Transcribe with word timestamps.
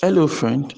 Hello, 0.00 0.28
friend. 0.28 0.72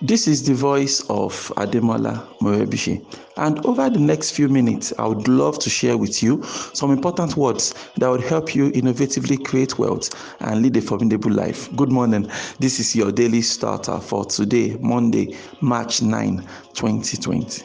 This 0.00 0.26
is 0.26 0.46
the 0.46 0.54
voice 0.54 1.02
of 1.10 1.52
Ademola 1.58 2.26
Morebise. 2.40 3.04
And 3.36 3.58
over 3.66 3.90
the 3.90 3.98
next 3.98 4.30
few 4.30 4.48
minutes, 4.48 4.94
I 4.98 5.06
would 5.06 5.28
love 5.28 5.58
to 5.58 5.68
share 5.68 5.98
with 5.98 6.22
you 6.22 6.42
some 6.72 6.90
important 6.90 7.36
words 7.36 7.74
that 7.98 8.08
would 8.08 8.22
help 8.22 8.54
you 8.54 8.70
innovatively 8.70 9.44
create 9.44 9.78
wealth 9.78 10.08
and 10.40 10.62
lead 10.62 10.78
a 10.78 10.80
formidable 10.80 11.30
life. 11.30 11.68
Good 11.76 11.92
morning. 11.92 12.26
This 12.58 12.80
is 12.80 12.96
your 12.96 13.12
daily 13.12 13.42
starter 13.42 14.00
for 14.00 14.24
today, 14.24 14.78
Monday, 14.80 15.36
March 15.60 16.00
9, 16.00 16.38
2020. 16.72 17.64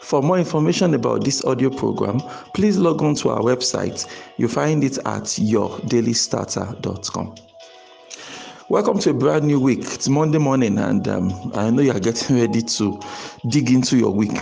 For 0.00 0.22
more 0.22 0.38
information 0.38 0.94
about 0.94 1.24
this 1.24 1.44
audio 1.44 1.70
program, 1.70 2.20
please 2.54 2.78
log 2.78 3.02
on 3.02 3.16
to 3.16 3.30
our 3.30 3.40
website. 3.40 4.06
You 4.36 4.46
find 4.46 4.84
it 4.84 4.98
at 4.98 5.24
yourdailystarter.com. 5.24 7.47
Welcome 8.70 8.98
to 8.98 9.10
a 9.10 9.14
brand 9.14 9.46
new 9.46 9.58
week. 9.58 9.78
It's 9.80 10.10
Monday 10.10 10.36
morning, 10.36 10.76
and 10.76 11.08
um, 11.08 11.32
I 11.54 11.70
know 11.70 11.80
you 11.80 11.90
are 11.90 11.98
getting 11.98 12.36
ready 12.40 12.60
to 12.60 13.00
dig 13.48 13.70
into 13.70 13.96
your 13.96 14.10
week. 14.10 14.36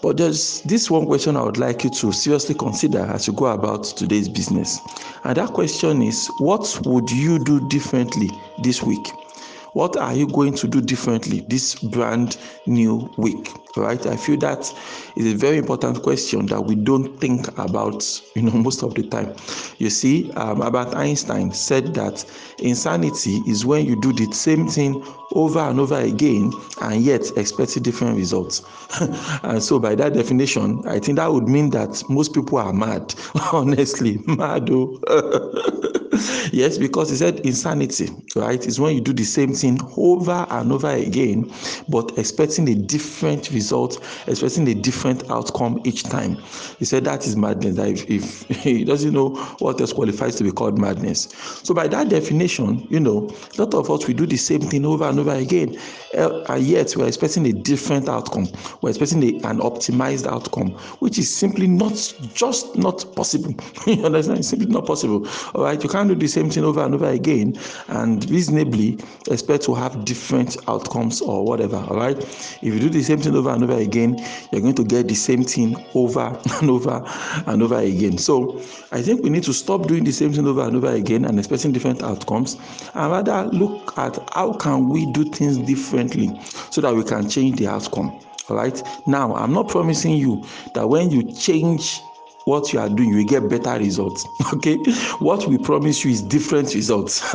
But 0.00 0.18
there's 0.18 0.62
this 0.62 0.88
one 0.88 1.04
question 1.04 1.36
I 1.36 1.42
would 1.42 1.58
like 1.58 1.82
you 1.82 1.90
to 1.90 2.12
seriously 2.12 2.54
consider 2.54 3.00
as 3.00 3.26
you 3.26 3.32
go 3.32 3.46
about 3.46 3.82
today's 3.82 4.28
business. 4.28 4.78
And 5.24 5.36
that 5.36 5.48
question 5.48 6.00
is 6.00 6.30
what 6.38 6.80
would 6.84 7.10
you 7.10 7.42
do 7.42 7.68
differently 7.68 8.30
this 8.62 8.84
week? 8.84 9.10
What 9.76 9.94
are 9.98 10.14
you 10.14 10.26
going 10.26 10.54
to 10.54 10.66
do 10.66 10.80
differently 10.80 11.44
this 11.50 11.74
brand 11.74 12.38
new 12.64 13.12
week? 13.18 13.50
Right? 13.76 14.06
I 14.06 14.16
feel 14.16 14.38
that 14.38 14.72
is 15.16 15.34
a 15.34 15.36
very 15.36 15.58
important 15.58 16.02
question 16.02 16.46
that 16.46 16.62
we 16.62 16.74
don't 16.74 17.20
think 17.20 17.48
about, 17.58 18.02
you 18.34 18.40
know, 18.40 18.52
most 18.54 18.82
of 18.82 18.94
the 18.94 19.02
time. 19.02 19.36
You 19.76 19.90
see, 19.90 20.30
um, 20.32 20.62
Albert 20.62 20.94
Einstein 20.96 21.52
said 21.52 21.92
that 21.92 22.24
insanity 22.58 23.42
is 23.46 23.66
when 23.66 23.84
you 23.84 24.00
do 24.00 24.14
the 24.14 24.32
same 24.32 24.66
thing 24.66 25.04
over 25.32 25.58
and 25.58 25.78
over 25.78 26.00
again 26.00 26.52
and 26.80 27.02
yet 27.02 27.36
expect 27.36 27.82
different 27.82 28.16
results. 28.16 28.62
and 29.42 29.62
so, 29.62 29.78
by 29.78 29.94
that 29.94 30.14
definition, 30.14 30.82
I 30.86 31.00
think 31.00 31.16
that 31.18 31.30
would 31.30 31.48
mean 31.48 31.68
that 31.72 32.02
most 32.08 32.32
people 32.32 32.56
are 32.56 32.72
mad. 32.72 33.14
Honestly, 33.52 34.20
mad. 34.26 34.70
Yes, 36.52 36.78
because 36.78 37.10
he 37.10 37.16
said 37.16 37.40
insanity, 37.40 38.08
right, 38.34 38.64
is 38.66 38.78
when 38.80 38.94
you 38.94 39.00
do 39.00 39.12
the 39.12 39.24
same 39.24 39.52
thing 39.54 39.78
over 39.96 40.46
and 40.50 40.72
over 40.72 40.90
again, 40.90 41.50
but 41.88 42.16
expecting 42.18 42.68
a 42.68 42.74
different 42.74 43.50
result, 43.50 44.02
expecting 44.26 44.68
a 44.68 44.74
different 44.74 45.28
outcome 45.30 45.80
each 45.84 46.02
time. 46.04 46.36
He 46.78 46.84
said 46.84 47.04
that 47.04 47.26
is 47.26 47.36
madness. 47.36 47.76
That 47.76 47.88
if, 47.88 48.10
if 48.10 48.48
he 48.62 48.84
doesn't 48.84 49.12
know 49.12 49.30
what 49.58 49.80
else 49.80 49.92
qualifies 49.92 50.36
to 50.36 50.44
be 50.44 50.52
called 50.52 50.78
madness. 50.78 51.28
So, 51.62 51.74
by 51.74 51.88
that 51.88 52.08
definition, 52.08 52.86
you 52.90 53.00
know, 53.00 53.30
a 53.58 53.62
lot 53.62 53.74
of 53.74 53.90
us 53.90 54.06
we 54.06 54.14
do 54.14 54.26
the 54.26 54.36
same 54.36 54.60
thing 54.60 54.84
over 54.84 55.04
and 55.04 55.18
over 55.18 55.32
again, 55.32 55.78
uh, 56.16 56.42
and 56.48 56.62
yet 56.62 56.94
we're 56.96 57.08
expecting 57.08 57.46
a 57.46 57.52
different 57.52 58.08
outcome. 58.08 58.46
We're 58.82 58.90
expecting 58.90 59.22
a, 59.22 59.48
an 59.48 59.58
optimized 59.60 60.26
outcome, 60.26 60.70
which 61.00 61.18
is 61.18 61.34
simply 61.34 61.66
not 61.66 61.92
just 62.34 62.76
not 62.76 63.04
possible. 63.16 63.54
you 63.86 64.04
understand? 64.04 64.40
It's 64.40 64.48
simply 64.48 64.68
not 64.68 64.86
possible. 64.86 65.26
All 65.54 65.64
right, 65.64 65.82
you 65.82 65.88
can't 65.88 66.08
do 66.08 66.14
the 66.14 66.26
same 66.36 66.50
thing 66.50 66.64
over 66.64 66.84
and 66.84 66.94
over 66.94 67.08
again 67.08 67.58
and 67.88 68.28
reasonably 68.30 68.98
expect 69.30 69.64
to 69.64 69.74
have 69.74 70.04
different 70.04 70.58
outcomes 70.68 71.22
or 71.22 71.46
whatever. 71.46 71.76
All 71.76 71.96
right. 71.96 72.18
If 72.18 72.62
you 72.62 72.78
do 72.78 72.90
the 72.90 73.02
same 73.02 73.20
thing 73.20 73.34
over 73.34 73.48
and 73.48 73.64
over 73.64 73.78
again, 73.78 74.18
you're 74.52 74.60
going 74.60 74.74
to 74.74 74.84
get 74.84 75.08
the 75.08 75.14
same 75.14 75.44
thing 75.44 75.82
over 75.94 76.38
and 76.60 76.68
over 76.68 77.02
and 77.46 77.62
over 77.62 77.78
again. 77.78 78.18
So 78.18 78.58
I 78.92 79.00
think 79.00 79.22
we 79.22 79.30
need 79.30 79.44
to 79.44 79.54
stop 79.54 79.86
doing 79.86 80.04
the 80.04 80.12
same 80.12 80.34
thing 80.34 80.46
over 80.46 80.60
and 80.60 80.76
over 80.76 80.92
again 80.92 81.24
and 81.24 81.38
expecting 81.38 81.72
different 81.72 82.02
outcomes 82.02 82.58
and 82.92 83.10
rather 83.10 83.46
look 83.46 83.96
at 83.96 84.18
how 84.34 84.52
can 84.52 84.90
we 84.90 85.10
do 85.12 85.24
things 85.24 85.56
differently 85.56 86.38
so 86.70 86.82
that 86.82 86.94
we 86.94 87.02
can 87.02 87.30
change 87.30 87.58
the 87.58 87.66
outcome. 87.66 88.20
All 88.50 88.56
right. 88.56 88.80
Now, 89.06 89.34
I'm 89.34 89.54
not 89.54 89.68
promising 89.68 90.16
you 90.16 90.44
that 90.74 90.86
when 90.86 91.10
you 91.10 91.32
change 91.32 92.02
what 92.46 92.72
you 92.72 92.78
are 92.78 92.88
doing, 92.88 93.12
you 93.12 93.24
get 93.24 93.48
better 93.48 93.76
results. 93.78 94.24
Okay, 94.54 94.76
what 95.18 95.48
we 95.48 95.58
promise 95.58 96.04
you 96.04 96.12
is 96.12 96.22
different 96.22 96.72
results. 96.72 97.20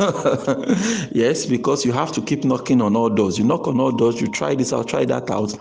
yes, 1.12 1.44
because 1.44 1.84
you 1.84 1.92
have 1.92 2.10
to 2.12 2.22
keep 2.22 2.42
knocking 2.42 2.80
on 2.80 2.96
all 2.96 3.10
doors. 3.10 3.38
You 3.38 3.44
knock 3.44 3.68
on 3.68 3.78
all 3.78 3.92
doors, 3.92 4.18
you 4.18 4.28
try 4.28 4.54
this 4.54 4.72
out, 4.72 4.88
try 4.88 5.04
that 5.04 5.30
out, 5.30 5.54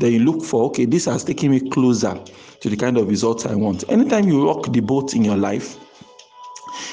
then 0.00 0.12
you 0.12 0.18
look 0.18 0.42
for 0.42 0.64
okay, 0.64 0.84
this 0.84 1.04
has 1.04 1.22
taken 1.22 1.52
me 1.52 1.60
closer 1.70 2.20
to 2.60 2.68
the 2.68 2.76
kind 2.76 2.98
of 2.98 3.08
results 3.08 3.46
I 3.46 3.54
want. 3.54 3.88
Anytime 3.88 4.26
you 4.26 4.44
rock 4.44 4.72
the 4.72 4.80
boat 4.80 5.14
in 5.14 5.24
your 5.24 5.36
life, 5.36 5.76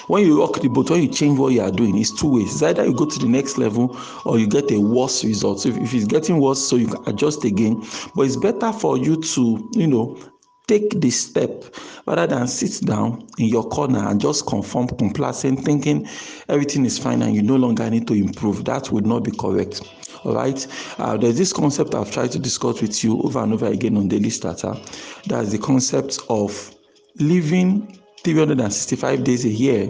when 0.07 0.23
you 0.23 0.39
rock 0.39 0.61
the 0.61 0.69
boat, 0.69 0.91
when 0.91 1.01
you 1.01 1.07
change 1.07 1.39
what 1.39 1.53
you 1.53 1.61
are 1.61 1.71
doing, 1.71 1.97
it's 1.97 2.11
two 2.11 2.31
ways. 2.31 2.53
It's 2.53 2.61
either 2.61 2.85
you 2.85 2.93
go 2.93 3.05
to 3.05 3.19
the 3.19 3.27
next 3.27 3.57
level 3.57 3.97
or 4.25 4.37
you 4.37 4.47
get 4.47 4.71
a 4.71 4.79
worse 4.79 5.23
result. 5.23 5.61
So 5.61 5.69
if, 5.69 5.77
if 5.77 5.93
it's 5.95 6.05
getting 6.05 6.39
worse, 6.39 6.59
so 6.59 6.75
you 6.75 6.87
can 6.87 7.07
adjust 7.07 7.43
again. 7.43 7.83
But 8.13 8.23
it's 8.23 8.35
better 8.35 8.71
for 8.71 8.97
you 8.97 9.19
to, 9.19 9.69
you 9.71 9.87
know, 9.87 10.17
take 10.73 10.99
the 11.01 11.11
step 11.11 11.63
rather 12.07 12.25
than 12.25 12.47
sit 12.47 12.83
down 12.83 13.27
in 13.37 13.45
your 13.45 13.63
corner 13.69 14.09
and 14.09 14.19
just 14.19 14.47
conform 14.47 14.87
complacent 14.87 15.63
thinking 15.63 16.07
everything 16.49 16.83
is 16.83 16.97
fine 16.97 17.21
and 17.21 17.35
you 17.35 17.43
no 17.43 17.55
longer 17.55 17.87
need 17.91 18.07
to 18.07 18.15
improve. 18.15 18.65
That 18.65 18.91
would 18.91 19.05
not 19.05 19.23
be 19.23 19.29
correct. 19.29 19.81
All 20.23 20.33
right? 20.33 20.65
Uh, 20.97 21.15
there's 21.15 21.37
this 21.37 21.53
concept 21.53 21.93
i've 21.93 22.11
tried 22.11 22.31
to 22.31 22.39
discuss 22.39 22.81
with 22.81 23.03
you 23.03 23.21
over 23.21 23.43
and 23.43 23.53
over 23.53 23.67
again 23.67 23.97
on 23.97 24.07
daily 24.07 24.31
starter. 24.31 24.73
That's 25.27 25.51
the 25.51 25.59
concept 25.59 26.17
of 26.27 26.73
living 27.19 27.99
365 28.23 29.23
days 29.23 29.45
a 29.45 29.49
year 29.49 29.89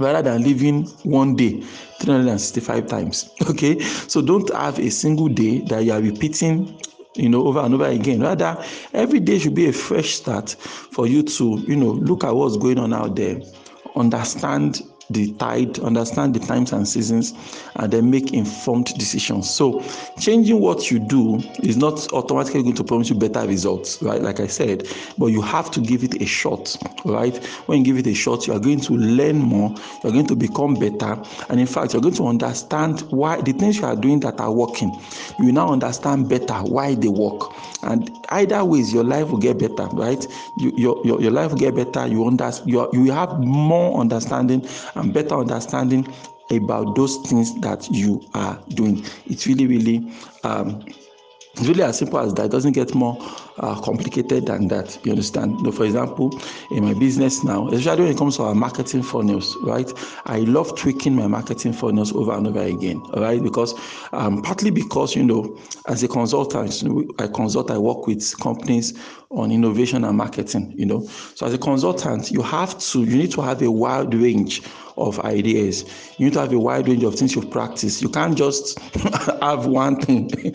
rather 0.00 0.20
than 0.20 0.42
living 0.42 0.86
one 1.04 1.36
day 1.36 1.60
365 2.00 2.86
times. 2.88 3.30
Okay? 3.48 3.78
So 3.78 4.20
don't 4.20 4.52
have 4.52 4.80
a 4.80 4.90
single 4.90 5.28
day 5.28 5.60
that 5.68 5.84
you 5.84 5.92
are 5.92 6.00
repeating 6.00 6.80
you 7.16 7.28
know, 7.28 7.46
over 7.46 7.60
and 7.60 7.74
over 7.74 7.86
again. 7.86 8.20
Rather, 8.20 8.62
every 8.92 9.20
day 9.20 9.38
should 9.38 9.54
be 9.54 9.68
a 9.68 9.72
fresh 9.72 10.14
start 10.14 10.50
for 10.50 11.06
you 11.06 11.22
to, 11.22 11.58
you 11.66 11.76
know, 11.76 11.90
look 11.92 12.24
at 12.24 12.34
what's 12.34 12.56
going 12.56 12.78
on 12.78 12.92
out 12.92 13.16
there, 13.16 13.40
understand 13.94 14.82
the 15.10 15.32
tide, 15.34 15.78
understand 15.80 16.34
the 16.34 16.40
times 16.40 16.72
and 16.72 16.86
seasons, 16.86 17.34
and 17.76 17.92
then 17.92 18.10
make 18.10 18.32
informed 18.32 18.86
decisions. 18.98 19.48
So, 19.48 19.82
changing 20.18 20.60
what 20.60 20.90
you 20.90 20.98
do 20.98 21.38
is 21.62 21.76
not 21.76 22.12
automatically 22.12 22.62
going 22.62 22.74
to 22.76 22.84
promise 22.84 23.08
you 23.10 23.16
better 23.16 23.46
results, 23.46 24.02
right? 24.02 24.20
Like 24.20 24.40
I 24.40 24.46
said, 24.46 24.88
but 25.18 25.26
you 25.26 25.42
have 25.42 25.70
to 25.72 25.80
give 25.80 26.02
it 26.02 26.20
a 26.20 26.26
shot, 26.26 26.76
right? 27.04 27.36
When 27.66 27.78
you 27.78 27.84
give 27.84 27.98
it 27.98 28.06
a 28.10 28.14
shot, 28.14 28.46
you 28.46 28.52
are 28.52 28.60
going 28.60 28.80
to 28.80 28.94
learn 28.94 29.38
more, 29.38 29.74
you're 30.02 30.12
going 30.12 30.26
to 30.26 30.36
become 30.36 30.78
better, 30.78 31.22
and 31.48 31.60
in 31.60 31.66
fact, 31.66 31.92
you're 31.92 32.02
going 32.02 32.14
to 32.14 32.26
understand 32.26 33.00
why 33.10 33.40
the 33.40 33.52
things 33.52 33.78
you 33.78 33.84
are 33.84 33.96
doing 33.96 34.20
that 34.20 34.40
are 34.40 34.52
working, 34.52 35.00
you 35.38 35.52
now 35.52 35.70
understand 35.70 36.28
better 36.28 36.54
why 36.54 36.94
they 36.94 37.08
work. 37.08 37.52
And 37.82 38.10
either 38.30 38.64
ways, 38.64 38.92
your 38.92 39.04
life 39.04 39.30
will 39.30 39.38
get 39.38 39.58
better, 39.58 39.86
right? 39.92 40.26
You, 40.56 40.72
your, 40.76 41.00
your, 41.04 41.20
your 41.20 41.30
life 41.30 41.50
will 41.50 41.58
get 41.58 41.74
better, 41.74 42.06
you, 42.06 42.26
understand, 42.26 42.70
you, 42.70 42.88
you 42.92 43.12
have 43.12 43.38
more 43.40 44.00
understanding 44.00 44.66
and 44.94 45.12
better 45.12 45.34
understanding 45.36 46.06
about 46.50 46.94
those 46.96 47.16
things 47.28 47.58
that 47.60 47.88
you 47.90 48.24
are 48.34 48.58
doing. 48.70 49.04
It's 49.26 49.46
really, 49.46 49.66
really 49.66 50.12
um, 50.44 50.84
it's 51.56 51.66
really 51.66 51.82
as 51.82 51.98
simple 51.98 52.18
as 52.18 52.34
that. 52.34 52.46
It 52.46 52.50
doesn't 52.52 52.72
get 52.72 52.94
more 52.94 53.16
uh, 53.58 53.80
complicated 53.80 54.46
than 54.46 54.68
that. 54.68 54.98
You 55.04 55.12
understand? 55.12 55.74
For 55.74 55.84
example, 55.84 56.38
in 56.70 56.84
my 56.84 56.94
business 56.94 57.44
now, 57.44 57.68
especially 57.68 58.04
when 58.04 58.12
it 58.12 58.18
comes 58.18 58.36
to 58.36 58.44
our 58.44 58.54
marketing 58.54 59.02
funnels, 59.02 59.56
right? 59.62 59.90
I 60.26 60.40
love 60.40 60.76
tweaking 60.76 61.14
my 61.14 61.26
marketing 61.26 61.72
funnels 61.72 62.14
over 62.14 62.32
and 62.32 62.46
over 62.46 62.62
again, 62.62 63.02
right? 63.16 63.42
Because 63.42 63.74
um, 64.12 64.42
partly 64.42 64.70
because 64.70 65.16
you 65.16 65.24
know, 65.24 65.58
as 65.88 66.02
a 66.02 66.08
consultant, 66.08 66.82
I 67.18 67.28
consult, 67.28 67.70
I 67.70 67.78
work 67.78 68.06
with 68.06 68.38
companies 68.40 68.94
on 69.30 69.50
innovation 69.50 70.04
and 70.04 70.16
marketing. 70.16 70.72
You 70.76 70.86
know, 70.86 71.06
so 71.34 71.46
as 71.46 71.54
a 71.54 71.58
consultant, 71.58 72.30
you 72.30 72.42
have 72.42 72.78
to, 72.78 73.04
you 73.04 73.16
need 73.16 73.32
to 73.32 73.42
have 73.42 73.62
a 73.62 73.70
wide 73.70 74.14
range 74.14 74.62
of 74.96 75.20
ideas. 75.20 75.84
You 76.18 76.26
need 76.26 76.32
to 76.34 76.40
have 76.40 76.52
a 76.52 76.58
wide 76.58 76.88
range 76.88 77.04
of 77.04 77.14
things 77.14 77.34
you 77.34 77.42
practice. 77.42 78.00
You 78.00 78.08
can't 78.08 78.36
just 78.36 78.78
have 79.42 79.66
one 79.66 80.00
thing 80.00 80.30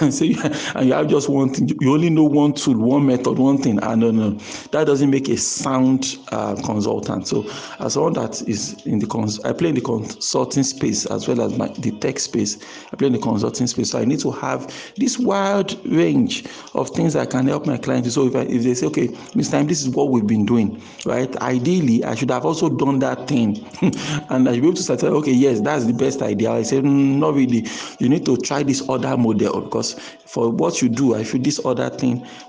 and 0.00 0.12
say 0.12 0.34
and 0.74 0.86
you 0.86 0.92
have 0.92 1.08
just 1.08 1.28
one 1.28 1.52
thing. 1.52 1.70
You 1.80 1.94
only 1.94 2.10
know 2.14 2.24
one 2.24 2.52
tool, 2.52 2.76
one 2.76 3.06
method, 3.06 3.38
one 3.38 3.58
thing. 3.58 3.78
And 3.82 4.00
no, 4.00 4.10
no, 4.10 4.30
that 4.72 4.86
doesn't 4.86 5.10
make 5.10 5.28
a 5.28 5.36
sound 5.36 6.18
uh, 6.32 6.54
consultant. 6.64 7.28
So 7.28 7.48
as 7.80 7.94
someone 7.94 8.14
that 8.14 8.42
is 8.48 8.74
in 8.86 8.98
the 8.98 9.06
cons, 9.06 9.40
I 9.40 9.52
play 9.52 9.70
in 9.70 9.74
the 9.74 9.80
consulting 9.80 10.62
space 10.62 11.06
as 11.06 11.28
well 11.28 11.40
as 11.42 11.56
my, 11.56 11.68
the 11.68 11.90
tech 11.92 12.18
space. 12.18 12.58
I 12.92 12.96
play 12.96 13.08
in 13.08 13.12
the 13.12 13.18
consulting 13.18 13.66
space. 13.66 13.90
So 13.90 13.98
I 13.98 14.04
need 14.04 14.20
to 14.20 14.30
have 14.30 14.72
this 14.96 15.18
wide 15.18 15.74
range 15.86 16.44
of 16.74 16.90
things 16.90 17.14
that 17.14 17.30
can 17.30 17.46
help 17.46 17.66
my 17.66 17.76
clients. 17.76 18.14
So 18.14 18.26
if, 18.26 18.36
I, 18.36 18.42
if 18.42 18.62
they 18.62 18.74
say, 18.74 18.86
okay, 18.86 19.08
Mr. 19.08 19.52
Time, 19.52 19.66
this 19.66 19.82
is 19.82 19.88
what 19.88 20.10
we've 20.10 20.26
been 20.26 20.46
doing, 20.46 20.80
right? 21.04 21.34
Ideally, 21.36 22.04
I 22.04 22.14
should 22.14 22.30
have 22.30 22.44
also 22.44 22.68
done 22.68 22.98
that 23.00 23.28
thing 23.28 23.64
and 24.30 24.48
I 24.48 24.54
should 24.54 24.62
be 24.62 24.68
able 24.68 24.74
to 24.74 24.82
start, 24.82 25.02
okay, 25.02 25.32
yes, 25.32 25.60
that's 25.60 25.84
the 25.84 25.92
best 25.92 26.22
idea. 26.22 26.50
I 26.50 26.62
said, 26.62 26.84
mm, 26.84 27.18
not 27.18 27.34
really. 27.34 27.66
You 27.98 28.08
need 28.08 28.24
to 28.26 28.36
try 28.36 28.62
this 28.62 28.88
other 28.88 29.16
model 29.16 29.60
because 29.62 29.94
for 30.26 30.50
what 30.50 30.82
you 30.82 30.88
do, 30.88 31.14
I 31.14 31.24
feel 31.24 31.40
this 31.40 31.64
other 31.64 31.88
thing 31.90 32.03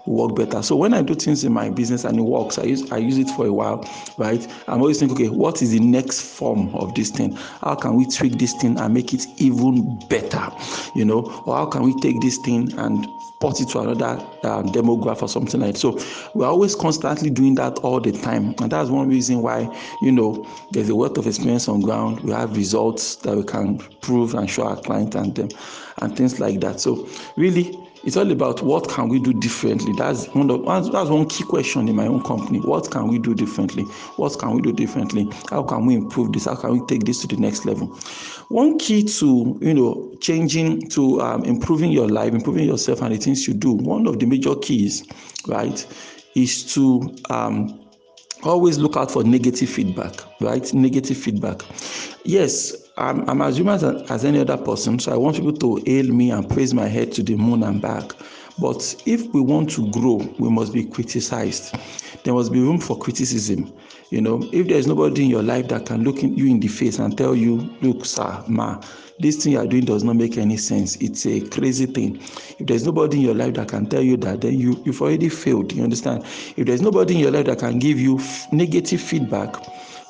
will 0.05 0.27
work 0.27 0.35
better. 0.35 0.61
So 0.63 0.75
when 0.75 0.93
I 0.93 1.01
do 1.01 1.15
things 1.15 1.43
in 1.43 1.53
my 1.53 1.69
business 1.69 2.03
and 2.03 2.17
it 2.17 2.21
works, 2.21 2.57
I 2.57 2.63
use 2.63 2.91
I 2.91 2.97
use 2.97 3.17
it 3.17 3.29
for 3.31 3.45
a 3.45 3.53
while, 3.53 3.87
right? 4.17 4.45
I'm 4.67 4.81
always 4.81 4.99
thinking, 4.99 5.17
okay, 5.17 5.29
what 5.29 5.61
is 5.61 5.71
the 5.71 5.79
next 5.79 6.21
form 6.21 6.73
of 6.75 6.93
this 6.95 7.11
thing? 7.11 7.33
How 7.61 7.75
can 7.75 7.95
we 7.95 8.05
tweak 8.05 8.37
this 8.39 8.53
thing 8.53 8.79
and 8.79 8.93
make 8.93 9.13
it 9.13 9.25
even 9.37 9.99
better? 10.09 10.47
You 10.95 11.05
know, 11.05 11.21
or 11.45 11.55
how 11.55 11.65
can 11.65 11.83
we 11.83 11.99
take 12.01 12.21
this 12.21 12.37
thing 12.39 12.77
and 12.77 13.05
port 13.39 13.59
it 13.61 13.69
to 13.69 13.79
another 13.79 14.19
um, 14.43 14.71
demograph 14.71 15.21
or 15.21 15.29
something 15.29 15.59
like 15.61 15.73
that. 15.73 15.79
So 15.79 15.99
we're 16.33 16.47
always 16.47 16.75
constantly 16.75 17.29
doing 17.29 17.55
that 17.55 17.77
all 17.79 17.99
the 17.99 18.11
time, 18.11 18.55
and 18.59 18.71
that's 18.71 18.89
one 18.89 19.09
reason 19.09 19.41
why 19.41 19.69
you 20.01 20.11
know 20.11 20.47
there's 20.71 20.89
a 20.89 20.95
wealth 20.95 21.17
of 21.17 21.27
experience 21.27 21.67
on 21.67 21.81
ground. 21.81 22.21
We 22.21 22.31
have 22.31 22.55
results 22.55 23.17
that 23.17 23.35
we 23.35 23.43
can 23.43 23.79
prove 24.01 24.33
and 24.33 24.49
show 24.49 24.63
our 24.63 24.81
client 24.81 25.15
and 25.15 25.35
them, 25.35 25.49
and 26.01 26.15
things 26.15 26.39
like 26.39 26.59
that. 26.61 26.79
So 26.79 27.07
really, 27.35 27.77
it's 28.05 28.15
all 28.15 28.31
about 28.31 28.61
what 28.61 28.87
can 28.87 29.09
we 29.09 29.19
do 29.19 29.33
differently. 29.33 29.91
That's 29.97 30.27
one 30.27 30.51
of 30.51 30.63
that's 30.65 31.09
one 31.09 31.27
key 31.27 31.43
question 31.43 31.87
in 31.89 31.95
my 31.95 32.05
own 32.05 32.23
company. 32.23 32.59
What 32.59 32.91
can 32.91 33.07
we 33.07 33.17
do 33.17 33.33
differently? 33.33 33.83
What 34.17 34.37
can 34.39 34.51
we 34.53 34.61
do 34.61 34.71
differently? 34.71 35.27
How 35.49 35.63
can 35.63 35.87
we 35.87 35.95
improve 35.95 36.31
this? 36.31 36.45
How 36.45 36.55
can 36.55 36.79
we 36.79 36.85
take 36.85 37.03
this 37.05 37.21
to 37.21 37.27
the 37.27 37.37
next 37.37 37.65
level? 37.65 37.87
One 38.49 38.77
key 38.77 39.03
to 39.03 39.57
you 39.59 39.73
know 39.73 40.15
changing 40.21 40.87
to 40.89 41.19
um, 41.21 41.43
improving 41.45 41.91
your 41.91 42.07
life 42.07 42.33
improving 42.33 42.65
yourself 42.65 43.01
and 43.01 43.13
the 43.13 43.17
things 43.17 43.47
you 43.47 43.55
do 43.55 43.71
one 43.71 44.05
of 44.07 44.19
the 44.19 44.25
major 44.27 44.55
keys 44.55 45.03
right 45.47 45.85
is 46.35 46.73
to 46.75 47.15
um, 47.31 47.79
always 48.43 48.77
look 48.77 48.97
out 48.97 49.09
for 49.11 49.23
negative 49.23 49.69
feedback 49.69 50.13
right? 50.41 50.71
Negative 50.73 51.17
feedback. 51.17 51.61
Yes 52.23 52.84
i'm, 52.97 53.27
I'm 53.29 53.41
as 53.41 53.57
human 53.57 53.75
as, 53.75 53.83
as 54.11 54.25
any 54.25 54.39
other 54.39 54.57
person 54.57 54.99
so 54.99 55.11
i 55.13 55.17
want 55.17 55.35
people 55.37 55.53
to 55.53 55.83
hail 55.85 56.05
me 56.07 56.31
and 56.31 56.49
praise 56.49 56.73
my 56.73 56.87
head 56.87 57.11
to 57.13 57.23
the 57.23 57.35
moon 57.35 57.63
and 57.63 57.81
back. 57.81 58.11
But 58.57 58.95
if 59.05 59.21
we 59.33 59.41
want 59.41 59.69
to 59.71 59.89
grow 59.91 60.15
we 60.39 60.49
must 60.49 60.73
be 60.73 60.85
criticized. 60.85 61.75
There 62.23 62.33
must 62.33 62.51
be 62.53 62.59
room 62.59 62.79
for 62.79 62.97
criticism. 62.97 63.73
You 64.11 64.21
know 64.21 64.47
if 64.53 64.67
there's 64.67 64.87
nobody 64.87 65.23
in 65.25 65.29
your 65.29 65.43
life 65.43 65.67
that 65.69 65.85
can 65.85 66.03
look 66.03 66.23
in, 66.23 66.35
you 66.37 66.45
in 66.47 66.59
the 66.59 66.67
face 66.69 66.99
and 66.99 67.17
tell 67.17 67.35
you 67.35 67.57
look 67.81 68.05
sir 68.05 68.43
ma 68.47 68.81
this 69.19 69.43
thing 69.43 69.53
you 69.53 69.59
are 69.59 69.67
doing 69.67 69.85
does 69.85 70.03
not 70.03 70.15
make 70.17 70.37
any 70.37 70.57
sense. 70.57 70.97
It's 70.97 71.25
a 71.25 71.39
crazy 71.49 71.85
thing. 71.85 72.17
If 72.59 72.67
there's 72.67 72.85
nobody 72.85 73.17
in 73.17 73.23
your 73.23 73.33
life 73.35 73.53
that 73.55 73.69
can 73.69 73.87
tell 73.87 74.01
you 74.01 74.17
that 74.17 74.41
then 74.41 74.57
you 74.59 74.81
you've 74.85 75.01
already 75.01 75.29
failed. 75.29 75.71
You 75.73 75.83
understand? 75.83 76.23
If 76.57 76.65
there's 76.65 76.81
nobody 76.81 77.15
in 77.15 77.19
your 77.21 77.31
life 77.31 77.45
that 77.47 77.59
can 77.59 77.79
give 77.79 77.99
you 77.99 78.19
f- 78.19 78.51
negative 78.53 79.01
feedback 79.01 79.55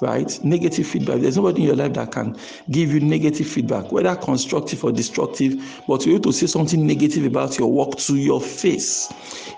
right? 0.02 0.44
Negative 0.44 0.86
feedback. 0.86 1.22
There's 1.22 1.38
nobody 1.38 1.62
in 1.62 1.68
your 1.68 1.76
life 1.76 1.94
that 1.94 2.12
can 2.12 2.38
give 2.72 2.94
you 2.94 3.00
negative 3.00 3.48
feedback, 3.48 3.92
whether 3.92 4.16
constructive 4.16 4.84
or 4.84 4.92
destructive, 4.92 5.82
but 5.88 6.02
to 6.02 6.10
you 6.12 6.20
to 6.20 6.32
say 6.32 6.48
something 6.48 6.86
negative 6.86 7.26
about 7.26 7.58
your 7.58 7.72
work 7.72 7.96
to 7.98 8.16
your 8.16 8.42
face. 8.42 9.12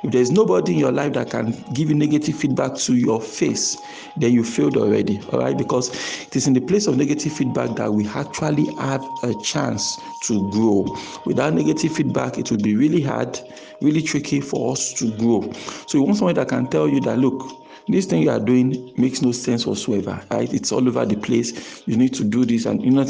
If 0.03 0.11
there's 0.11 0.31
nobody 0.31 0.73
in 0.73 0.79
your 0.79 0.91
life 0.91 1.13
that 1.13 1.31
can 1.31 1.51
give 1.73 1.89
you 1.89 1.95
negative 1.95 2.35
feedback 2.35 2.75
to 2.75 2.95
your 2.95 3.21
face, 3.21 3.77
then 4.15 4.33
you 4.33 4.43
failed 4.43 4.77
already, 4.77 5.19
all 5.31 5.39
right? 5.39 5.57
Because 5.57 5.89
it 6.27 6.35
is 6.35 6.47
in 6.47 6.53
the 6.53 6.61
place 6.61 6.87
of 6.87 6.97
negative 6.97 7.33
feedback 7.33 7.75
that 7.77 7.91
we 7.91 8.07
actually 8.09 8.73
have 8.75 9.03
a 9.23 9.33
chance 9.41 9.99
to 10.23 10.49
grow. 10.51 10.85
Without 11.25 11.53
negative 11.53 11.93
feedback, 11.93 12.37
it 12.37 12.51
would 12.51 12.63
be 12.63 12.75
really 12.75 13.01
hard, 13.01 13.39
really 13.81 14.01
tricky 14.01 14.41
for 14.41 14.71
us 14.73 14.93
to 14.93 15.11
grow. 15.17 15.51
So 15.87 15.97
you 15.97 16.03
want 16.03 16.17
someone 16.17 16.35
that 16.35 16.49
can 16.49 16.67
tell 16.67 16.87
you 16.87 16.99
that, 17.01 17.17
look, 17.17 17.66
this 17.89 18.05
thing 18.05 18.21
you 18.21 18.29
are 18.29 18.39
doing 18.39 18.93
makes 18.97 19.21
no 19.21 19.31
sense 19.31 19.65
whatsoever 19.65 20.21
right 20.31 20.53
it's 20.53 20.71
all 20.71 20.85
over 20.87 21.05
the 21.05 21.15
place 21.15 21.81
you 21.87 21.95
need 21.95 22.13
to 22.13 22.23
do 22.23 22.45
this 22.45 22.65
and 22.65 22.83
you 22.83 22.91
know 22.91 23.03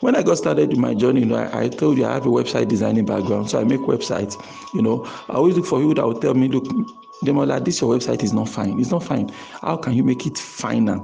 when 0.00 0.14
i 0.16 0.22
got 0.22 0.38
started 0.38 0.72
in 0.72 0.80
my 0.80 0.94
journey 0.94 1.20
you 1.20 1.26
know 1.26 1.36
I, 1.36 1.64
I 1.64 1.68
told 1.68 1.98
you 1.98 2.06
i 2.06 2.12
have 2.12 2.26
a 2.26 2.30
website 2.30 2.68
designing 2.68 3.04
background 3.06 3.50
so 3.50 3.60
i 3.60 3.64
make 3.64 3.80
websites 3.80 4.42
you 4.74 4.82
know 4.82 5.04
i 5.28 5.34
always 5.34 5.56
look 5.56 5.66
for 5.66 5.78
people 5.78 5.94
that 5.94 6.06
will 6.06 6.20
tell 6.20 6.34
me 6.34 6.48
look 6.48 6.66
Demola, 7.24 7.64
this 7.64 7.80
your 7.80 7.96
website 7.96 8.24
is 8.24 8.32
not 8.32 8.48
fine. 8.48 8.80
It's 8.80 8.90
not 8.90 9.04
fine. 9.04 9.28
How 9.60 9.76
can 9.76 9.92
you 9.92 10.02
make 10.02 10.26
it 10.26 10.36
finer? 10.36 11.00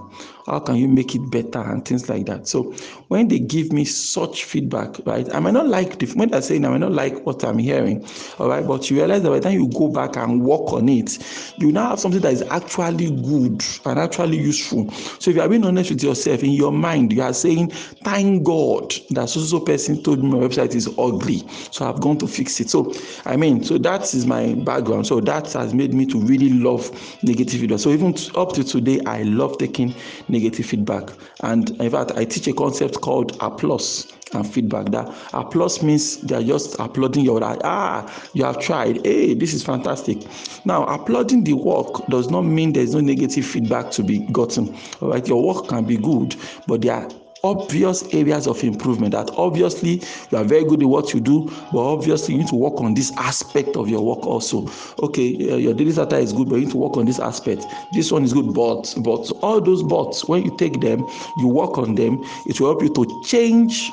How 0.49 0.61
can 0.61 0.77
you 0.77 0.89
make 0.89 1.15
it 1.15 1.31
better 1.31 1.61
and 1.61 1.85
things 1.85 2.09
like 2.09 2.27
that? 2.27 2.49
So 2.49 2.73
when 3.09 3.29
they 3.29 3.39
give 3.39 3.73
me 3.73 3.85
such 3.85 4.45
feedback, 4.45 4.97
right, 5.07 5.33
I 5.35 5.41
might 5.41 5.53
not 5.53 5.67
like 5.67 5.99
the 5.99 6.07
when 6.15 6.31
they're 6.31 6.43
saying 6.43 6.65
I 6.65 6.71
might 6.71 6.79
not 6.79 6.93
like 6.93 7.25
what 7.27 7.45
I'm 7.45 7.59
hearing, 7.59 8.05
all 8.39 8.49
right, 8.49 8.67
but 8.67 8.91
you 8.91 8.97
realize 8.97 9.23
that 9.23 9.29
by 9.29 9.39
the 9.39 9.45
time 9.49 9.61
you 9.61 9.69
go 9.69 9.89
back 9.89 10.17
and 10.17 10.43
work 10.43 10.73
on 10.73 10.89
it, 10.89 11.19
you 11.59 11.71
now 11.71 11.91
have 11.91 12.01
something 12.01 12.21
that 12.23 12.33
is 12.33 12.43
actually 12.43 13.11
good 13.23 13.63
and 13.85 13.99
actually 13.99 14.39
useful. 14.39 14.91
So 14.91 15.31
if 15.31 15.37
you 15.37 15.43
are 15.43 15.49
being 15.49 15.65
honest 15.65 15.91
with 15.91 16.03
yourself 16.03 16.43
in 16.43 16.51
your 16.53 16.73
mind, 16.73 17.13
you 17.13 17.23
are 17.23 17.35
saying, 17.35 17.71
Thank 18.05 18.45
God 18.45 18.95
that 19.11 19.29
so 19.29 19.41
so 19.41 19.61
person 19.61 20.03
told 20.03 20.23
me 20.23 20.31
my 20.31 20.39
website 20.39 20.75
is 20.75 20.89
ugly. 20.99 21.43
So 21.71 21.89
I've 21.89 22.01
gone 22.01 22.19
to 22.19 22.27
fix 22.27 22.59
it. 22.61 22.71
So 22.71 22.93
I 23.27 23.37
mean, 23.37 23.63
so 23.63 23.79
that 23.79 24.15
is 24.15 24.27
my 24.27 24.55
background. 24.55 25.07
So 25.07 25.21
that 25.21 25.53
has 25.53 25.75
made 25.75 25.93
me 25.93 26.07
to 26.07 26.19
really 26.19 26.51
love 26.51 26.91
negative 27.23 27.61
feedback. 27.61 27.81
So 27.81 27.91
even 27.91 28.15
up 28.35 28.53
to 28.55 28.65
today, 28.65 29.01
I 29.07 29.23
love 29.23 29.59
taking 29.59 29.95
negative 30.29 30.38
feedback. 30.63 31.11
And 31.41 31.71
in 31.81 31.91
fact, 31.91 32.13
I 32.17 32.25
teach 32.25 32.47
a 32.47 32.53
concept 32.53 33.01
called 33.01 33.37
applause 33.41 34.13
and 34.35 34.47
feedback. 34.49 34.87
That 34.87 35.13
applause 35.33 35.83
means 35.83 36.19
they 36.19 36.37
are 36.37 36.43
just 36.43 36.77
applauding 36.79 37.25
your 37.25 37.41
ah, 37.43 38.31
you 38.35 38.45
have 38.45 38.59
tried. 38.61 39.05
Hey, 39.05 39.35
this 39.35 39.55
is 39.55 39.63
fantastic. 39.63 40.19
Now, 40.65 40.85
applauding 40.85 41.45
the 41.45 41.55
work 41.55 42.07
does 42.09 42.31
not 42.31 42.43
mean 42.43 42.73
there 42.73 42.83
is 42.83 42.95
no 42.95 43.01
negative 43.01 43.45
feedback 43.45 43.91
to 43.93 44.03
be 44.03 44.21
gotten. 44.33 44.75
All 45.01 45.11
right, 45.11 45.27
your 45.27 45.43
work 45.43 45.69
can 45.69 45.85
be 45.85 45.97
good, 45.97 46.37
but 46.67 46.83
there 46.83 46.95
are 46.95 47.09
obvious 47.45 48.03
areas 48.15 48.47
of 48.47 48.63
improvement 48.65 49.13
that 49.13 49.31
obviously 49.37 50.03
you 50.31 50.39
are 50.39 50.45
very 50.45 50.65
good 50.65 50.83
at 50.83 50.89
what 50.89 51.15
you 51.15 51.21
do 51.21 51.45
but 51.73 51.79
obviously 51.79 52.35
you 52.35 52.41
need 52.41 52.49
to 52.49 52.57
work 52.57 52.81
on 52.81 52.95
this 52.95 53.13
aspect 53.17 53.77
of 53.77 53.89
your 53.89 54.05
work 54.05 54.27
also. 54.27 54.69
Okay 55.03 55.53
uh, 55.53 55.57
your 55.57 55.75
daily 55.75 55.93
data 55.93 56.17
is 56.19 56.33
good 56.33 56.49
but 56.49 56.57
you 56.57 56.63
need 56.63 56.71
to 56.73 56.77
work 56.79 56.97
on 56.97 57.07
this 57.07 57.21
aspect. 57.21 57.65
This 57.93 58.11
one 58.11 58.25
is 58.25 58.33
good 58.33 58.53
but 58.55 58.95
but 59.03 59.31
all 59.43 59.61
those 59.61 59.83
buts 59.83 60.27
when 60.29 60.45
you 60.45 60.57
take 60.57 60.81
them 60.81 61.07
you 61.39 61.49
work 61.49 61.79
on 61.79 61.95
them 61.95 62.23
it 62.47 62.61
will 62.61 62.69
help 62.69 62.83
you 62.83 62.93
to 62.95 63.23
change 63.25 63.91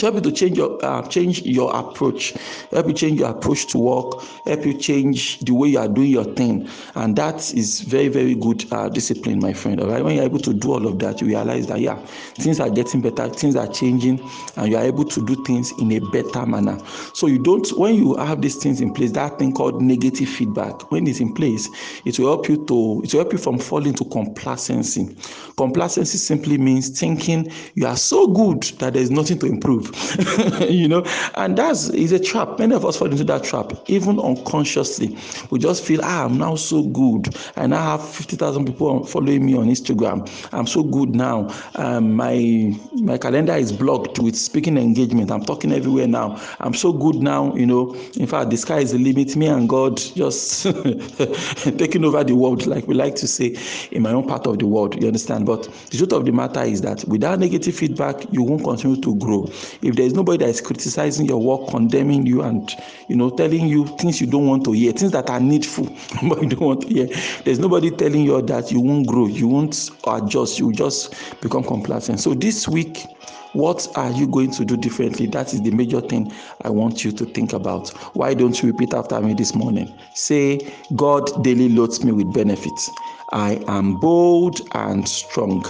help 0.00 0.14
you 0.14 0.20
to 0.20 0.32
change 0.32 0.56
your 0.56 0.84
uh, 0.84 1.06
change 1.08 1.42
your 1.42 1.74
approach. 1.74 2.34
Help 2.70 2.88
you 2.88 2.92
change 2.92 3.20
your 3.20 3.30
approach 3.30 3.66
to 3.68 3.78
work. 3.78 4.22
Help 4.46 4.64
you 4.64 4.74
change 4.74 5.40
the 5.40 5.52
way 5.52 5.68
you 5.68 5.78
are 5.78 5.88
doing 5.88 6.10
your 6.10 6.24
thing. 6.24 6.68
And 6.94 7.16
that 7.16 7.52
is 7.54 7.80
very 7.82 8.08
very 8.08 8.34
good 8.34 8.70
uh, 8.72 8.88
discipline 8.88 9.40
my 9.40 9.52
friend. 9.52 9.80
All 9.80 9.88
right? 9.88 10.02
When 10.02 10.16
you're 10.16 10.24
able 10.24 10.40
to 10.40 10.54
do 10.54 10.72
all 10.72 10.86
of 10.86 10.98
that 11.00 11.20
you 11.20 11.28
realize 11.28 11.66
that 11.66 11.80
yeah 11.80 11.96
things 12.36 12.60
are 12.60 12.70
getting 12.70 13.00
better 13.00 13.28
things 13.28 13.56
are 13.56 13.68
changing 13.68 14.20
and 14.56 14.70
you 14.70 14.76
are 14.76 14.84
able 14.84 15.04
to 15.04 15.24
do 15.24 15.42
things 15.44 15.72
in 15.78 15.92
a 15.92 16.00
better 16.10 16.46
manner. 16.46 16.78
So 17.12 17.26
you 17.26 17.42
don't 17.42 17.66
when 17.78 17.94
you 17.94 18.16
have 18.16 18.40
these 18.42 18.56
things 18.56 18.80
in 18.80 18.92
place 18.92 19.12
that 19.12 19.38
thing 19.38 19.52
called 19.52 19.82
negative 19.82 20.28
feedback 20.28 20.90
when 20.90 21.06
it's 21.06 21.20
in 21.20 21.34
place 21.34 21.68
it 22.04 22.18
will 22.18 22.28
help 22.28 22.48
you 22.48 22.64
to 22.66 23.02
it 23.04 23.12
will 23.12 23.20
help 23.20 23.32
you 23.32 23.38
from 23.38 23.58
falling 23.58 23.94
to 23.94 24.04
complacency. 24.06 25.16
Complacency 25.56 26.18
simply 26.18 26.58
means 26.58 26.98
thinking 26.98 27.50
you 27.74 27.86
are 27.86 27.96
so 27.96 28.26
good 28.26 28.62
that 28.78 28.94
there 28.94 29.02
is 29.02 29.10
nothing 29.10 29.38
to 29.38 29.46
improve 29.46 29.73
you 30.68 30.88
know, 30.88 31.04
and 31.36 31.56
that's 31.56 31.88
is 31.90 32.12
a 32.12 32.18
trap. 32.18 32.58
Many 32.58 32.74
of 32.74 32.84
us 32.84 32.96
fall 32.96 33.10
into 33.10 33.24
that 33.24 33.44
trap, 33.44 33.72
even 33.86 34.18
unconsciously. 34.18 35.16
We 35.50 35.58
just 35.58 35.84
feel, 35.84 36.00
ah, 36.02 36.24
I'm 36.24 36.38
now 36.38 36.56
so 36.56 36.82
good. 36.84 37.34
And 37.56 37.74
I 37.74 37.82
have 37.82 38.06
50,000 38.06 38.64
people 38.66 39.04
following 39.06 39.44
me 39.46 39.56
on 39.56 39.66
Instagram. 39.66 40.28
I'm 40.52 40.66
so 40.66 40.82
good 40.82 41.14
now. 41.14 41.50
Um, 41.76 42.14
my 42.14 42.74
my 42.94 43.18
calendar 43.18 43.54
is 43.54 43.72
blocked 43.72 44.18
with 44.18 44.36
speaking 44.36 44.76
engagement. 44.78 45.30
I'm 45.30 45.44
talking 45.44 45.72
everywhere 45.72 46.06
now. 46.06 46.40
I'm 46.60 46.74
so 46.74 46.92
good 46.92 47.16
now, 47.16 47.54
you 47.54 47.66
know. 47.66 47.94
In 48.16 48.26
fact, 48.26 48.50
the 48.50 48.56
sky 48.56 48.80
is 48.80 48.92
the 48.92 48.98
limit. 48.98 49.36
Me 49.36 49.46
and 49.46 49.68
God 49.68 49.96
just 49.96 50.62
taking 51.78 52.04
over 52.04 52.24
the 52.24 52.34
world, 52.34 52.66
like 52.66 52.86
we 52.86 52.94
like 52.94 53.14
to 53.16 53.28
say 53.28 53.56
in 53.90 54.02
my 54.02 54.12
own 54.12 54.26
part 54.26 54.46
of 54.46 54.58
the 54.58 54.66
world. 54.66 55.00
You 55.00 55.08
understand? 55.08 55.46
But 55.46 55.64
the 55.90 55.98
truth 55.98 56.12
of 56.12 56.24
the 56.24 56.32
matter 56.32 56.62
is 56.62 56.80
that 56.82 57.04
without 57.08 57.38
negative 57.38 57.74
feedback, 57.74 58.32
you 58.32 58.42
won't 58.42 58.64
continue 58.64 59.00
to 59.00 59.14
grow 59.16 59.50
if 59.82 59.94
there 59.96 60.06
is 60.06 60.14
nobody 60.14 60.38
that 60.44 60.50
is 60.50 60.60
criticizing 60.60 61.26
your 61.26 61.40
work 61.40 61.68
condemning 61.70 62.26
you 62.26 62.42
and 62.42 62.76
you 63.08 63.16
know 63.16 63.30
telling 63.30 63.66
you 63.68 63.86
things 63.98 64.20
you 64.20 64.26
don't 64.26 64.46
want 64.46 64.64
to 64.64 64.72
hear 64.72 64.92
things 64.92 65.12
that 65.12 65.28
are 65.30 65.40
needful 65.40 65.84
but 66.28 66.42
you 66.42 66.48
don't 66.48 66.60
want 66.60 66.80
to 66.82 66.88
hear 66.88 67.06
there's 67.44 67.58
nobody 67.58 67.90
telling 67.90 68.22
you 68.22 68.40
that 68.42 68.70
you 68.70 68.80
won't 68.80 69.06
grow 69.06 69.26
you 69.26 69.46
won't 69.48 69.90
adjust 70.06 70.58
you 70.58 70.72
just 70.72 71.14
become 71.40 71.62
complacent. 71.64 72.20
So 72.20 72.34
this 72.34 72.68
week 72.68 73.06
what 73.52 73.86
are 73.96 74.10
you 74.10 74.26
going 74.26 74.50
to 74.50 74.64
do 74.64 74.76
differently? 74.76 75.26
That 75.26 75.54
is 75.54 75.62
the 75.62 75.70
major 75.70 76.00
thing 76.00 76.32
i 76.62 76.68
want 76.70 77.04
you 77.04 77.12
to 77.12 77.24
think 77.24 77.52
about. 77.52 77.88
Why 78.16 78.34
don't 78.34 78.60
you 78.60 78.72
repeat 78.72 78.92
after 78.94 79.20
me 79.20 79.32
this 79.34 79.54
morning? 79.54 79.96
Say 80.14 80.72
god 80.96 81.42
daily 81.44 81.68
loads 81.68 82.04
me 82.04 82.10
with 82.12 82.32
benefits. 82.34 82.90
I 83.32 83.62
am 83.68 83.96
bold 84.00 84.60
and 84.72 85.08
strong. 85.08 85.64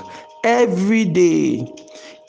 Every 0.44 1.04
day 1.04 1.70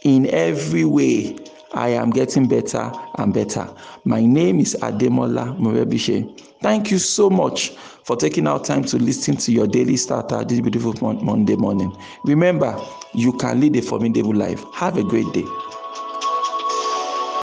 in 0.03 0.27
every 0.29 0.85
way 0.85 1.37
I 1.75 1.89
am 1.89 2.09
getting 2.09 2.47
better 2.47 2.89
and 3.15 3.33
better. 3.33 3.67
My 4.05 4.25
name 4.25 4.61
is 4.61 4.75
Ademola 4.81 5.57
Morebise. 5.59 6.39
Thank 6.61 6.89
you 6.89 6.99
so 6.99 7.29
much 7.29 7.71
for 8.05 8.15
taking 8.15 8.47
out 8.47 8.63
time 8.63 8.85
to 8.85 8.97
listen 8.97 9.35
to 9.37 9.51
your 9.51 9.67
daily 9.67 9.97
starter 9.97 10.45
this 10.45 10.61
beautiful 10.61 10.93
Monday 11.21 11.57
morning. 11.57 11.95
Remember, 12.23 12.81
you 13.13 13.33
can 13.33 13.59
lead 13.59 13.75
a 13.75 13.81
formidable 13.81 14.33
life. 14.33 14.63
Have 14.73 14.97
a 14.97 15.03
great 15.03 15.31
day. 15.33 15.43